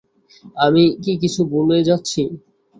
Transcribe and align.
আমি 0.57 0.83
কি 1.03 1.13
কিছু 1.21 1.41
ভুলে 1.51 1.77
যাচ্ছি? 1.87 2.21